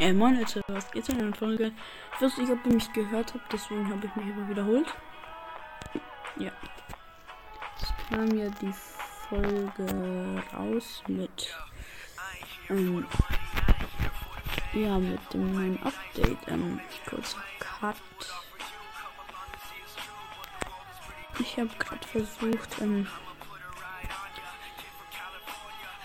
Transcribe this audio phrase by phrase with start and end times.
[0.00, 1.70] Äh, moin Leute, was geht's in der Folge?
[2.14, 4.92] Ich weiß nicht, ob ihr mich gehört habt, deswegen habe ich mich aber wiederholt.
[6.36, 6.50] Ja.
[7.80, 8.72] Es kam ja die
[9.28, 11.54] Folge raus mit,
[12.70, 13.06] ähm,
[14.72, 17.96] ja, mit dem neuen Update, ähm, kurzer Cut.
[21.38, 23.06] Ich habe gerade versucht, ähm,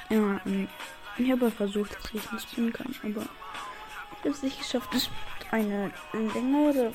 [0.10, 0.68] ja, ähm,
[1.18, 3.26] ich habe versucht, dass ich nicht spielen kann, aber
[4.20, 4.90] habe es nicht geschafft.
[5.52, 6.94] Eine längere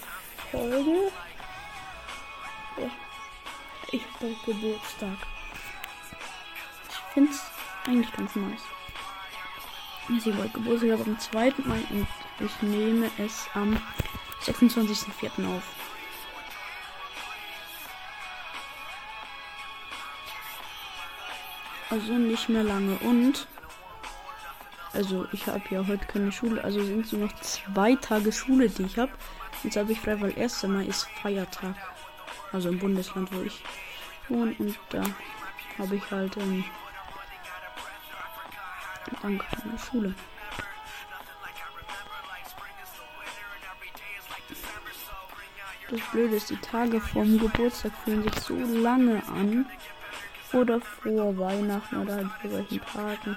[0.50, 1.10] Folge.
[2.78, 2.90] Ja.
[3.90, 5.16] Ich habe Geburtstag.
[6.88, 7.42] Ich finde es
[7.86, 8.62] eigentlich ganz nice.
[10.08, 11.54] Ich habe Geburtstag aber am 2.
[11.64, 12.06] Mai und
[12.40, 13.80] ich nehme es am
[14.42, 15.56] 26.04.
[15.56, 15.62] auf.
[21.90, 23.46] Also nicht mehr lange und
[24.94, 28.84] also ich habe ja heute keine Schule, also sind nur noch zwei Tage Schule, die
[28.84, 29.10] ich habe.
[29.64, 30.62] Jetzt habe ich frei, weil 1.
[30.64, 31.74] Mai ist Feiertag.
[32.52, 33.62] Also im Bundesland, wo ich
[34.28, 34.54] wohne.
[34.58, 35.02] Und da
[35.78, 36.64] habe ich halt ähm,
[39.20, 40.14] dann keine Schule.
[45.90, 49.66] Das Blöde ist, die Tage vorm Geburtstag fühlen sich so lange an.
[50.52, 53.36] Oder vor Weihnachten oder halt vor solchen Tagen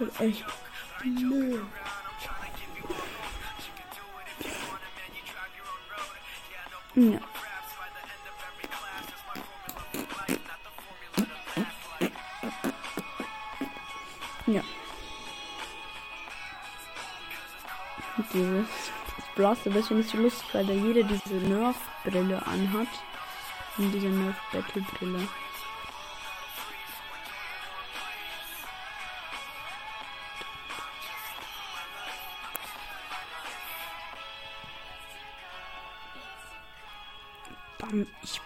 [0.00, 0.44] wird echt
[1.00, 1.62] blöd.
[6.94, 7.20] Ja.
[14.46, 14.62] Ja.
[18.32, 18.66] Dieses
[19.36, 22.88] Blaster ist nicht so lustig, weil da jeder diese Nerf-Brille anhat.
[23.78, 25.28] Und diese Nerf-Battle-Brille.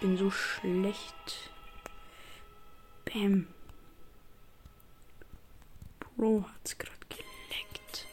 [0.05, 1.49] Bin so schlecht.
[3.05, 3.47] Bam.
[6.15, 8.07] Bro hat's gerade geleckt.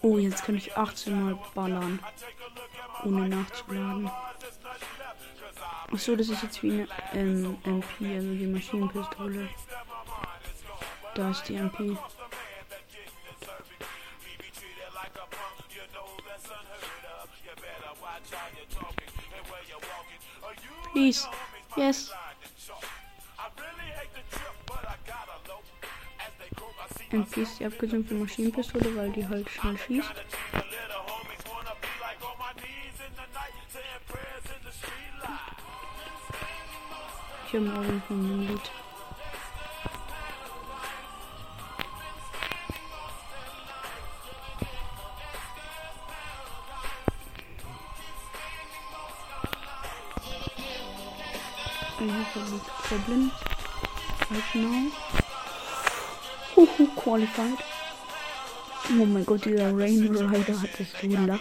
[0.00, 1.98] Oh, jetzt kann ich 18 Mal ballern.
[3.04, 4.10] Ohne nachzuladen.
[5.92, 9.48] Achso, das ist jetzt wie eine ähm, MP, also die Maschinenpistole.
[11.18, 11.98] Da ist die MP.
[20.92, 21.28] Please.
[21.76, 22.12] Yes.
[27.10, 27.64] MP ist die
[28.04, 30.12] für Maschinenpistole, weil die halt schnell schießt.
[37.48, 37.64] Ich habe
[38.06, 38.87] von dem Lied.
[52.88, 53.30] Problem
[54.30, 54.90] right now.
[56.56, 57.58] Huhu, qualified.
[58.90, 61.40] Oh mein Gott, dieser Rain Rider hat das so Lack.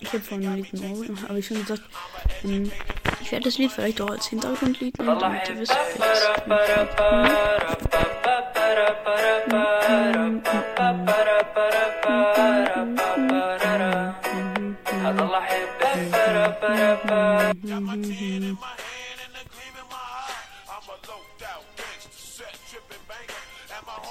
[0.00, 1.82] Ich habe von Lied morgen, habe ich schon gesagt,
[2.44, 2.70] ähm,
[3.20, 5.76] ich werde das Lied vielleicht auch als Hintergrundlied nehmen, damit ihr wisst,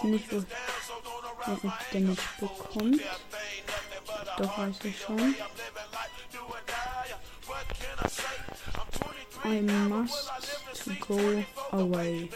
[0.07, 3.01] nicht, wo er Damage bekommt.
[4.37, 5.35] Doch weiß ich schon.
[9.45, 10.29] I must
[11.07, 12.29] go away.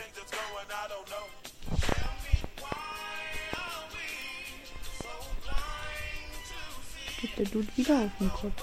[7.41, 8.61] Der Dude wieder auf den Kopf?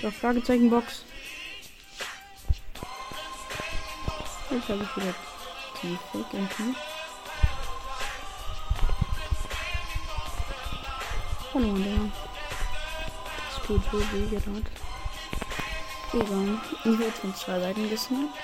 [0.00, 1.04] Doch, Fragezeichenbox.
[4.50, 5.14] Jetzt habe ich wieder
[5.82, 6.76] die Fake MP.
[11.50, 12.12] Verloren, der.
[13.48, 14.62] Das tut so weh gerade.
[16.12, 16.60] Egal.
[16.84, 18.38] Ich werde von zwei Seiten gesnappt.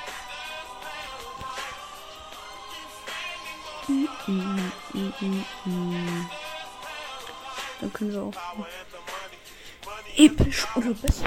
[3.86, 6.43] Mm -mm, mm
[7.84, 8.32] Dann können wir auch
[10.16, 11.26] episch oder besser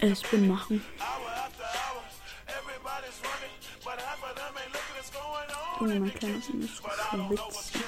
[0.00, 0.82] äh, Spin machen.
[5.78, 7.82] Junge, mein kleiner Sohn ist so witzig.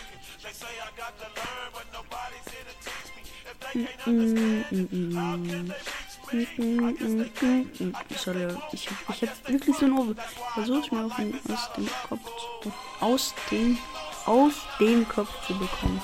[8.19, 10.15] Sorry, ich, ich hab wirklich so ein Ohr.
[10.53, 12.31] Versuch mal aus dem Kopf
[12.63, 13.79] zu, aus dem,
[14.27, 16.03] aus dem Kopf zu bekommen.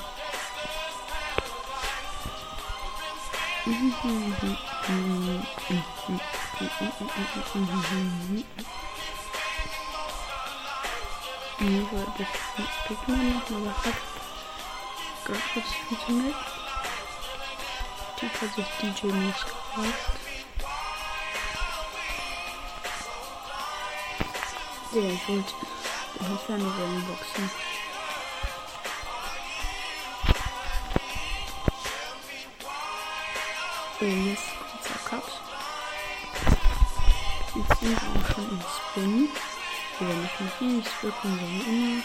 [3.68, 3.92] Nee,
[12.16, 12.28] das
[12.88, 13.94] geht mir noch, aber hat
[15.24, 16.36] gerade kurz funktioniert.
[18.20, 20.10] Die hat sich DJ Moves gekauft.
[24.92, 25.54] Ja, ich wollte
[26.20, 27.50] die Fernseher boxen.
[34.00, 35.24] So, jetzt kurzer Cut.
[37.56, 39.28] Jetzt sind wir auch schon im Spin.
[39.98, 42.02] Wir werden nicht mit wenig wirken, sondern immer.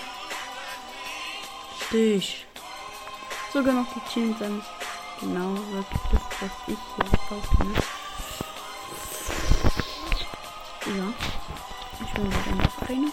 [1.91, 2.47] Dich.
[3.53, 4.63] Sogar noch die Teams seines
[5.19, 7.63] genau wirklich das, was ich hier kaufe.
[7.63, 7.73] Ne?
[10.97, 11.13] Ja.
[12.01, 13.11] Ich will wieder eine.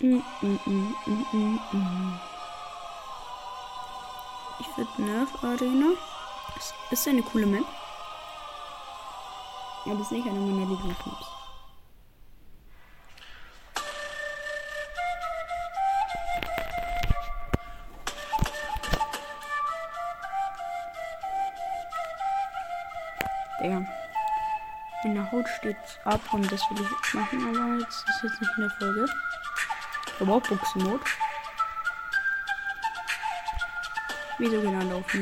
[0.00, 2.20] Mm, mm, mm, mm, mm, mm.
[4.60, 6.07] Ich würde Nerf Arena.
[6.58, 7.64] Ist, ist eine coole Map.
[9.86, 11.38] Aber ist nicht eine meiner Lieblingsmaps.
[25.04, 28.52] In der Haut steht ab und das will ich machen, aber jetzt ist jetzt nicht
[28.56, 29.06] in der Folge.
[30.20, 31.00] Aber auch Buchsenmod.
[34.38, 35.14] Wieso genau auf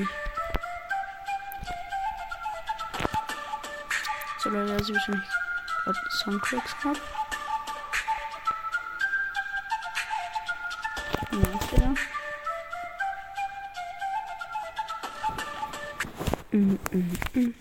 [4.57, 4.69] mich?
[4.69, 5.29] So Leute, dass ich wahrscheinlich
[5.85, 6.99] gerade Soundtracks habe.
[11.33, 11.39] Ja,
[11.73, 11.95] der?
[16.53, 17.55] Mm, mm, mm,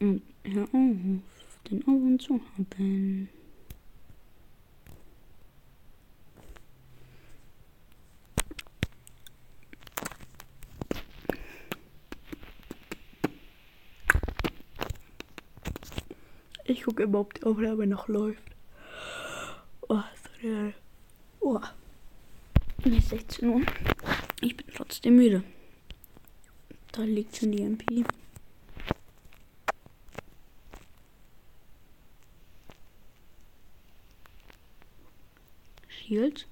[0.00, 0.22] mm.
[0.44, 0.96] Hör auf,
[1.70, 3.28] den Augen zu haben.
[16.86, 18.54] Gucke immer, ob die Aufnahme noch läuft.
[19.88, 20.04] Oh,
[20.40, 20.72] sorry.
[21.40, 21.60] Oh.
[22.84, 23.62] Nicht 16 Uhr.
[24.40, 25.42] Ich bin trotzdem müde.
[26.92, 28.04] Da liegt schon die MP.
[35.88, 36.46] Shield.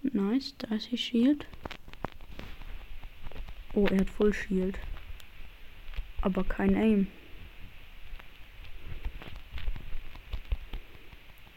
[0.00, 1.46] Nice, da ist die Shield.
[3.74, 4.78] Oh, er hat Full Shield.
[6.22, 7.19] Aber kein Aim.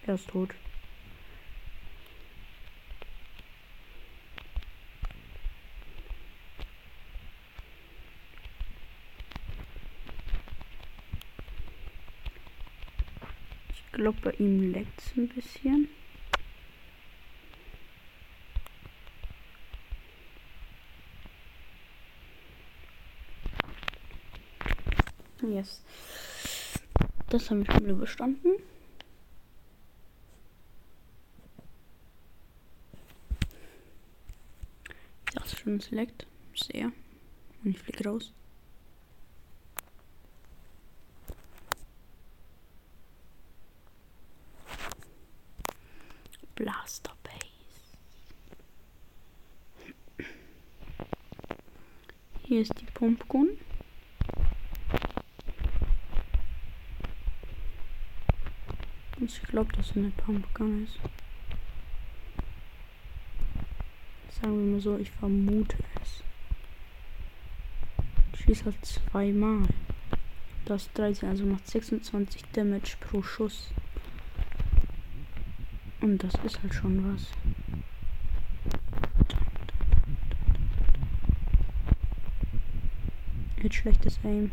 [0.05, 0.49] Er ist tot.
[13.69, 15.87] Ich glaube, bei ihm leckt es ein bisschen.
[25.41, 25.81] Yes.
[27.29, 28.49] Das haben wir schon überstanden.
[35.25, 36.27] Ich dachte schon Select.
[36.55, 36.91] Sehr.
[37.63, 38.33] Und ich fliege raus.
[46.55, 47.39] Blaster Base.
[52.43, 53.57] Hier ist die Pumpgun.
[59.19, 60.99] Ich glaube, dass es eine Pumpgun ist.
[64.43, 66.21] Sagen wir mal so, ich vermute es.
[68.33, 69.61] Ich schieße halt zweimal.
[70.65, 73.71] Das 13, also macht 26 Damage pro Schuss.
[76.01, 77.31] Und das ist halt schon was.
[83.61, 84.51] Jetzt schlechtes Aim.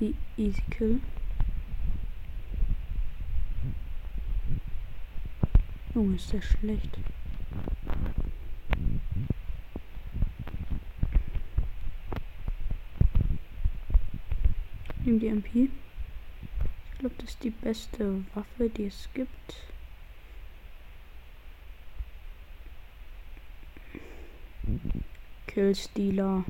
[0.00, 1.00] E easy Kill.
[5.94, 6.98] Junge, ist der schlecht.
[15.08, 15.70] Nimm die MP.
[16.92, 19.54] Ich glaube, das ist die beste Waffe, die es gibt.
[25.46, 26.44] Killstealer.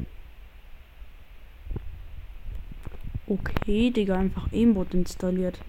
[3.29, 5.61] Okay, Digga, einfach Aimbot installiert.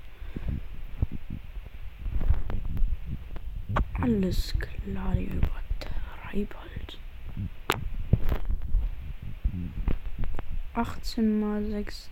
[4.01, 6.97] Alles klar, die übertreib halt.
[10.73, 12.09] 18 mal 6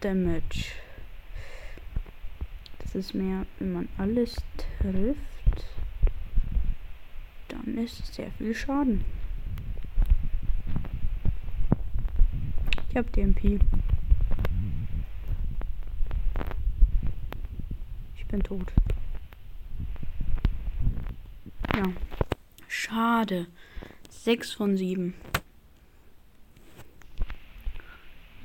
[0.00, 0.66] Damage.
[2.78, 4.36] Das ist mehr, wenn man alles
[4.80, 5.66] trifft,
[7.48, 9.04] dann ist sehr viel Schaden.
[12.90, 13.60] Ich hab DMP.
[18.16, 18.72] Ich bin tot.
[21.74, 21.84] Ja.
[22.68, 23.46] Schade.
[24.08, 25.14] 6 von 7.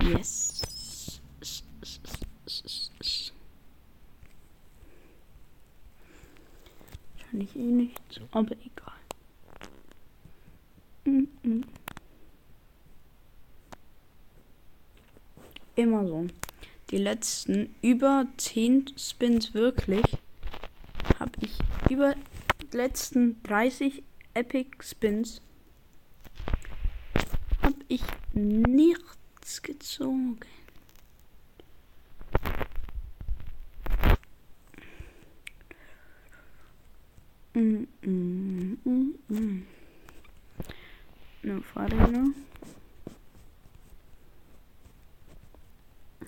[0.01, 0.70] Yes.
[7.31, 8.93] Wahrscheinlich eh nicht, aber egal.
[11.05, 11.63] Mm -mm.
[15.77, 16.27] Immer so.
[16.89, 20.03] Die letzten über 10 Spins wirklich
[21.19, 21.57] habe ich
[21.89, 22.15] über
[22.61, 25.41] die letzten 30 Epic Spins
[27.61, 30.37] habe ich nichts gezogen.
[37.53, 39.65] Mm, mm, mm, mm.
[41.51, 42.23] Eine Fahrräder.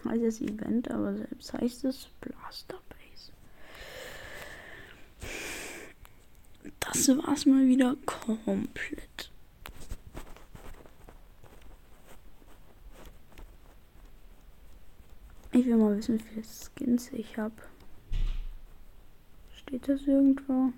[0.04, 3.32] Heißt das Event, aber selbst heißt es Blaster Base.
[6.82, 9.32] Das war's mal wieder komplett.
[15.54, 17.56] Ich will mal wissen, wie viele Skins ich habe.
[19.56, 20.74] Steht das irgendwo?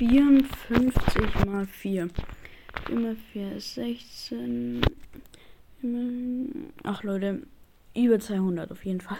[0.00, 2.08] 54 mal 4.
[2.88, 4.80] Immer 4 ist 16.
[6.84, 7.42] Ach Leute,
[7.94, 9.18] über 200 auf jeden Fall.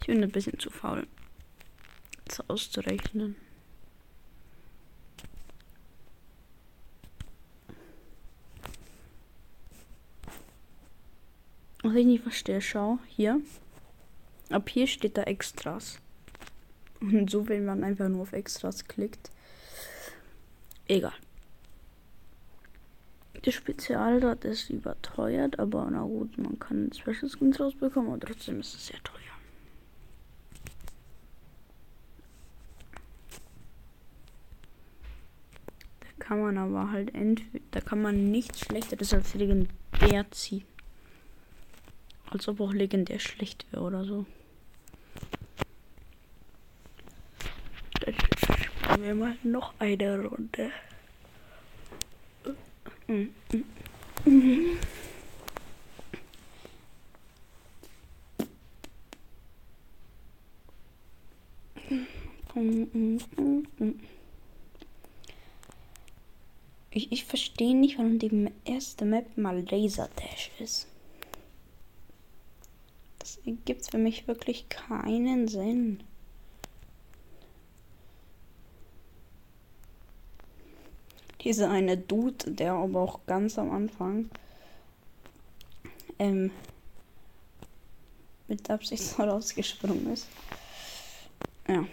[0.00, 1.06] Ich bin ein bisschen zu faul,
[2.24, 3.36] das auszurechnen.
[11.84, 13.40] Was ich nicht verstehe, schau hier.
[14.50, 16.00] Ab hier steht da Extras.
[17.00, 19.30] Und so, wenn man einfach nur auf Extras klickt,
[20.86, 21.12] Egal.
[23.42, 28.74] Das Spezialrad ist überteuert, aber na gut, man kann Special Skins rausbekommen, aber trotzdem ist
[28.74, 29.20] es sehr teuer.
[36.00, 40.64] Da kann man aber halt entweder, da kann man nichts Schlechteres als legendär ziehen.
[42.30, 44.24] Als ob auch legendär schlecht wäre oder so.
[48.00, 50.70] Dann spielen wir mal noch eine Runde.
[66.90, 70.86] Ich, ich verstehe nicht, warum die erste Map mal Laser Dash ist.
[73.18, 76.02] Das gibt für mich wirklich keinen Sinn.
[81.44, 84.30] Dieser eine Dude, der aber auch ganz am Anfang
[86.18, 86.50] ähm,
[88.48, 90.26] mit Absicht so rausgesprungen ist.
[91.68, 91.84] Ja.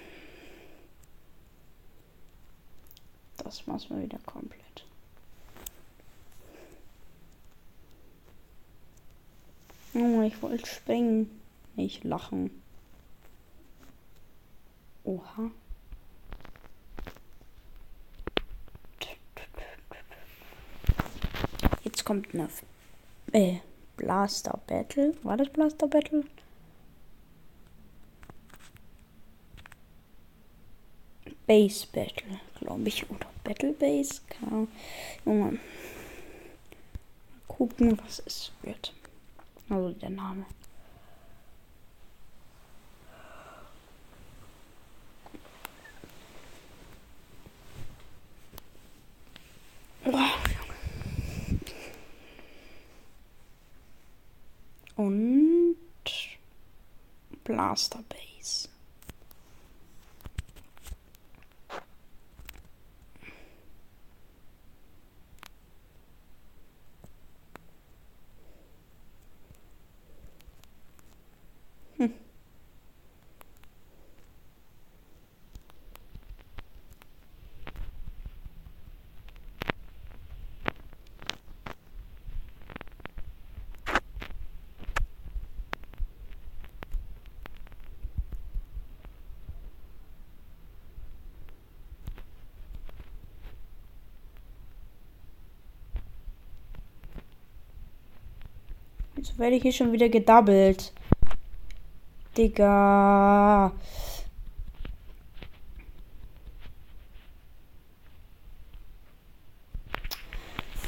[3.43, 4.62] Das war's mal wieder komplett.
[9.93, 11.29] Oh, ich wollte springen,
[11.75, 12.62] nicht lachen.
[15.03, 15.51] Oha.
[21.84, 22.50] Jetzt kommt eine
[23.32, 23.60] äh,
[23.96, 25.13] Blaster Battle.
[25.24, 26.25] War das Blaster Battle?
[31.48, 33.10] Base Battle, glaube ich.
[33.10, 34.20] Oder Battle Base?
[34.27, 34.68] Keine.
[35.24, 35.58] Junge.
[37.48, 38.94] Gucken, was es wird.
[39.70, 40.46] Also der Name.
[50.03, 50.72] Oh, Junge.
[57.62, 58.31] Blaster Base.
[99.22, 100.92] Jetzt werde ich hier schon wieder gedoubled.
[102.36, 103.72] Digga.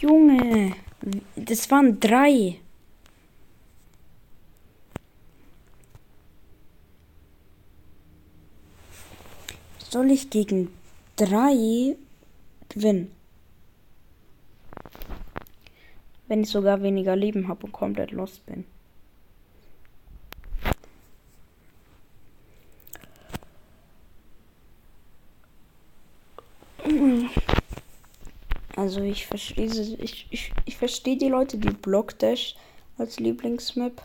[0.01, 0.73] Junge.
[1.35, 2.59] Das waren drei.
[9.77, 10.73] Soll ich gegen
[11.17, 11.95] drei
[12.69, 13.11] gewinnen?
[16.33, 18.65] Wenn ich sogar weniger Leben habe und komplett lost bin.
[28.75, 32.55] Also ich verstehe ich, ich, ich verstehe die Leute, die Block Dash
[32.97, 34.01] als Lieblingsmap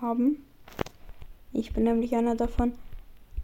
[0.00, 0.44] haben.
[1.52, 2.74] Ich bin nämlich einer davon.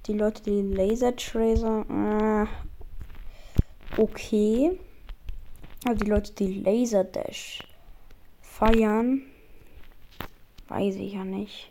[0.06, 2.46] Die Leute, die Laser Tracer,
[3.98, 4.78] äh, okay.
[5.84, 7.64] Aber die Leute, die Laser Dash
[8.58, 9.22] feiern.
[10.68, 11.70] Weiß ich ja nicht.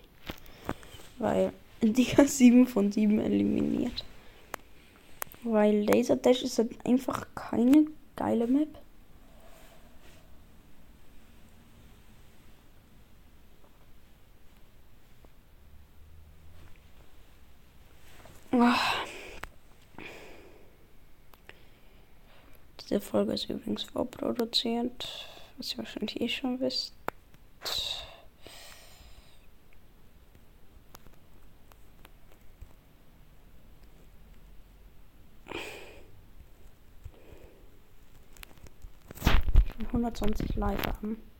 [1.18, 1.51] Weil
[1.82, 4.06] Digga 7 von 7 eliminiert.
[5.44, 8.69] Weil Laser Dash ist halt einfach keine geile Map.
[22.80, 26.94] Diese Folge ist übrigens vorproduziert was ihr wahrscheinlich eh schon wisst.
[39.68, 41.35] Ich will 120 live haben.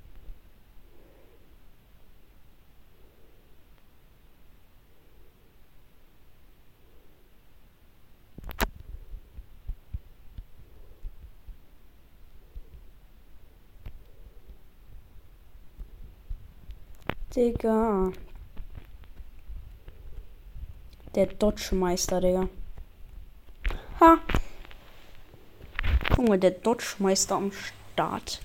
[17.36, 18.14] Digga.
[21.16, 22.48] Der Dodge-Meister, Digga.
[24.00, 24.20] Ha!
[26.16, 28.42] Junge, der Dodge-Meister am Start.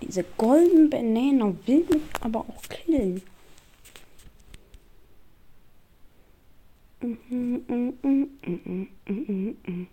[0.00, 3.22] Diese golden Banana will mich aber auch killen.
[7.00, 8.86] Mm -mm -mm -mm
[9.64, 9.86] -mm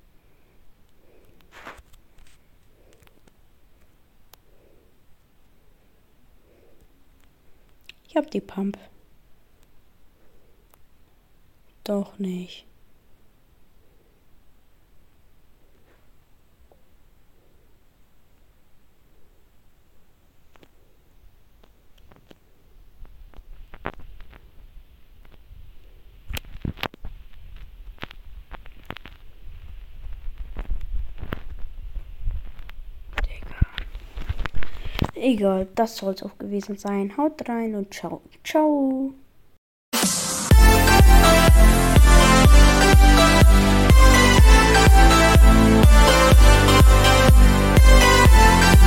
[8.17, 8.23] -mm.
[8.23, 8.77] hab die Pump.
[11.83, 12.65] Doch nicht.
[35.19, 37.15] Egal, das soll es auch gewesen sein.
[37.17, 38.21] Haut rein und ciao.
[38.43, 39.13] Ciao.